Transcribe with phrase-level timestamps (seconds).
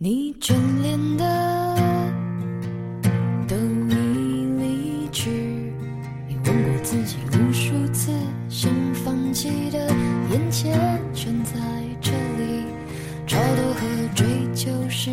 [0.00, 1.76] 你眷恋的
[3.48, 5.28] 都已离去，
[6.28, 8.12] 你问过自己无数次，
[8.48, 9.90] 想放弃的
[10.30, 11.54] 眼前全在
[12.00, 12.62] 这里，
[13.26, 14.24] 超脱和追
[14.54, 15.10] 求是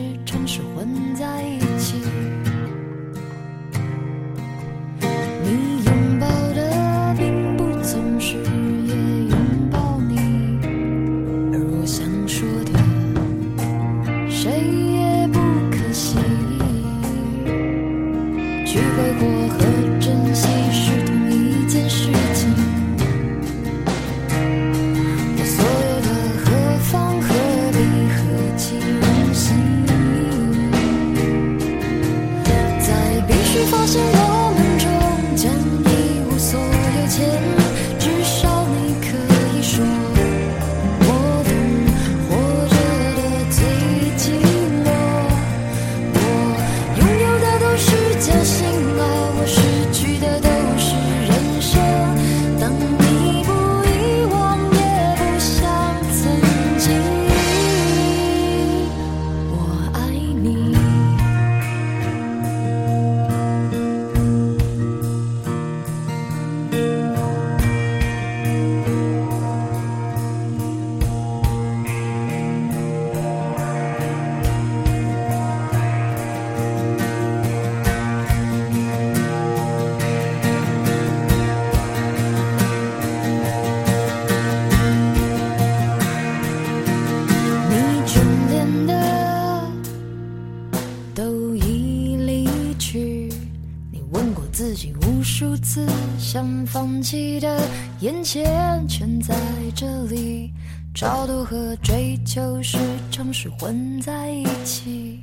[94.15, 95.85] 问过自己无数次，
[96.17, 97.61] 想放弃的
[97.99, 99.35] 眼前全在
[99.75, 100.53] 这里，
[100.93, 102.77] 超度和追求时
[103.11, 105.19] 常是混在一起。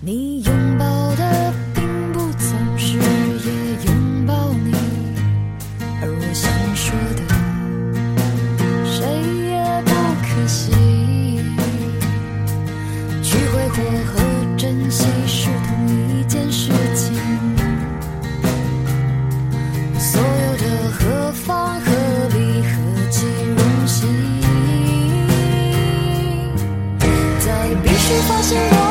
[0.00, 4.72] 你拥抱的并不总是也拥抱你，
[6.02, 7.22] 而我想说的。
[8.84, 9.06] 谁
[9.46, 9.54] 也
[9.84, 9.90] 不
[10.26, 10.72] 可惜。
[13.22, 13.76] 去挥霍
[14.06, 14.15] 和
[14.56, 17.14] 珍惜是同一件事情。
[19.98, 21.90] 所有的何方何
[22.30, 22.74] 必何
[23.10, 24.08] 其荣幸，
[27.40, 28.85] 在必须发现我